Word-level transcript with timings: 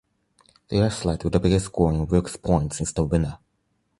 The 0.69 0.79
athlete 0.79 1.23
with 1.25 1.33
the 1.33 1.39
biggest 1.39 1.65
score 1.67 1.93
in 1.93 2.07
Wilks 2.07 2.35
points 2.35 2.81
is 2.81 2.91
the 2.91 3.03
winner. 3.03 3.37